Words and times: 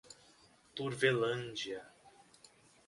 Turvelândia 0.75 1.79